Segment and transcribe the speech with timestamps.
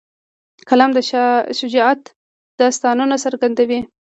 [0.69, 0.97] قلم د
[1.59, 2.01] شجاعت
[2.59, 3.79] داستانونه څرګندوي